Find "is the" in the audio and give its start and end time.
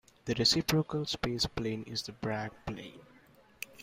1.83-2.11